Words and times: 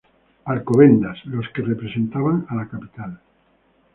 Alcobendas 0.45 1.23
los 1.25 1.47
que 1.49 1.61
representaban 1.61 2.47
a 2.49 2.55
la 2.55 2.67
capital. 2.67 3.21